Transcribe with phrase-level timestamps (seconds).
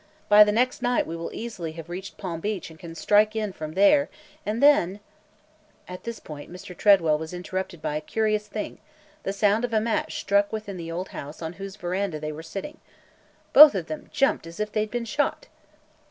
[0.29, 3.53] By the next night we will easily have reached Palm Beach and can strike in
[3.53, 4.09] from there,
[4.47, 4.99] and then
[5.93, 6.75] –"At this point, Mr.
[6.75, 8.79] Tredwell was interrupted by a curious thing–
[9.25, 12.41] the sound of a match struck within the old house on whose veranda they were
[12.41, 12.79] sitting.
[13.53, 15.45] Both of them jumped as if they had been shot.